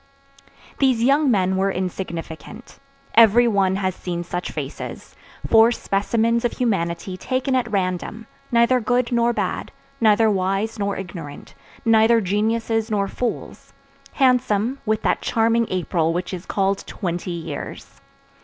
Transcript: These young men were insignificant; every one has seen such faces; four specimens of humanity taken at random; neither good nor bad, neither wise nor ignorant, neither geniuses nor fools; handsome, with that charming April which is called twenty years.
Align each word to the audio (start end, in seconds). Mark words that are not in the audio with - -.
These 0.79 1.03
young 1.03 1.29
men 1.29 1.57
were 1.57 1.69
insignificant; 1.71 2.79
every 3.13 3.47
one 3.47 3.75
has 3.75 3.93
seen 3.93 4.23
such 4.23 4.51
faces; 4.51 5.15
four 5.47 5.71
specimens 5.71 6.43
of 6.43 6.53
humanity 6.53 7.15
taken 7.17 7.53
at 7.53 7.69
random; 7.71 8.25
neither 8.51 8.79
good 8.79 9.11
nor 9.11 9.31
bad, 9.31 9.71
neither 9.99 10.27
wise 10.27 10.79
nor 10.79 10.97
ignorant, 10.97 11.53
neither 11.85 12.19
geniuses 12.19 12.89
nor 12.89 13.07
fools; 13.07 13.73
handsome, 14.13 14.79
with 14.87 15.03
that 15.03 15.21
charming 15.21 15.67
April 15.69 16.13
which 16.13 16.33
is 16.33 16.47
called 16.47 16.83
twenty 16.87 17.29
years. 17.29 18.01